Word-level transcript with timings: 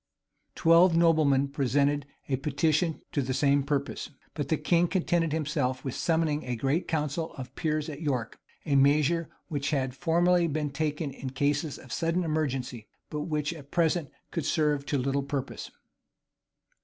[]Twelve 0.55 0.97
noblemen 0.97 1.49
presented 1.49 2.07
a 2.27 2.37
petition 2.37 3.03
to 3.11 3.21
the 3.21 3.35
same 3.35 3.61
purpose.[] 3.61 4.09
But 4.33 4.47
the 4.47 4.57
king 4.57 4.87
contented 4.87 5.31
himself 5.31 5.85
with 5.85 5.93
summoning 5.93 6.43
a 6.43 6.55
great 6.55 6.87
council 6.87 7.33
of 7.35 7.49
the 7.49 7.51
peers 7.53 7.87
at 7.87 8.01
York; 8.01 8.39
a 8.65 8.75
measure 8.75 9.29
which 9.47 9.69
had 9.69 9.93
formerly 9.95 10.47
been 10.47 10.71
taken 10.71 11.11
in 11.11 11.29
cases 11.29 11.77
of 11.77 11.93
sudden 11.93 12.23
emergency, 12.23 12.87
but 13.11 13.25
which 13.25 13.53
at 13.53 13.69
present 13.69 14.09
could 14.31 14.47
serve 14.47 14.87
to 14.87 14.97
little 14.97 15.21
purpose. 15.21 15.69